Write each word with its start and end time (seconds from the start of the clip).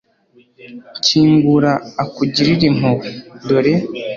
kingura 1.05 1.71
akugirire 2.03 2.63
impuhwe, 2.69 3.09
dore 3.47 3.73